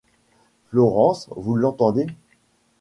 Florence, 0.71 1.29
vous 1.35 1.53
l'entendez? 1.55 2.07